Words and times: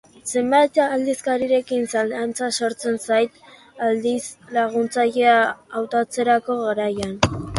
Zenbait 0.29 0.77
aditzekin 0.83 1.83
zalantza 1.97 2.47
sortzen 2.61 2.97
zait 3.11 3.37
aditz 3.89 4.25
laguntzailea 4.57 5.37
hautatzeko 5.81 6.57
garaian. 6.65 7.17